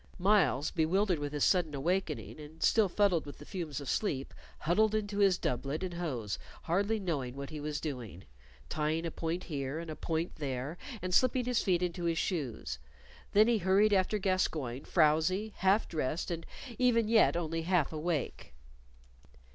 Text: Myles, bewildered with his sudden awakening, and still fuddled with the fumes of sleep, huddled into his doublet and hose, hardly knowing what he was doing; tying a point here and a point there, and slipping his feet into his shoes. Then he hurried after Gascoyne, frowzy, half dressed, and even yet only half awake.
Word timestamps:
Myles, 0.17 0.71
bewildered 0.71 1.19
with 1.19 1.31
his 1.31 1.43
sudden 1.43 1.75
awakening, 1.75 2.39
and 2.39 2.63
still 2.63 2.89
fuddled 2.89 3.27
with 3.27 3.37
the 3.37 3.45
fumes 3.45 3.79
of 3.79 3.87
sleep, 3.87 4.33
huddled 4.57 4.95
into 4.95 5.19
his 5.19 5.37
doublet 5.37 5.83
and 5.83 5.93
hose, 5.93 6.39
hardly 6.63 6.99
knowing 6.99 7.35
what 7.35 7.51
he 7.51 7.59
was 7.59 7.79
doing; 7.79 8.23
tying 8.67 9.05
a 9.05 9.11
point 9.11 9.43
here 9.43 9.77
and 9.77 9.91
a 9.91 9.95
point 9.95 10.37
there, 10.37 10.79
and 11.03 11.13
slipping 11.13 11.45
his 11.45 11.61
feet 11.61 11.83
into 11.83 12.05
his 12.05 12.17
shoes. 12.17 12.79
Then 13.33 13.47
he 13.47 13.59
hurried 13.59 13.93
after 13.93 14.17
Gascoyne, 14.17 14.85
frowzy, 14.85 15.53
half 15.57 15.87
dressed, 15.87 16.31
and 16.31 16.47
even 16.79 17.07
yet 17.07 17.37
only 17.37 17.61
half 17.61 17.93
awake. 17.93 18.55